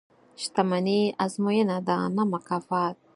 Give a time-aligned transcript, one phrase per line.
[0.41, 2.97] •شتمني ازموینه ده، نه مکافات.